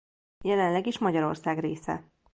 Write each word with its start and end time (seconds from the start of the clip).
Jelenleg 0.43 0.87
is 0.87 0.97
Magyarország 0.97 1.59
része. 1.59 2.13